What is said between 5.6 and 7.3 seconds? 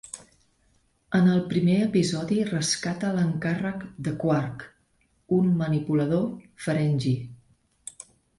manipulador Ferengi.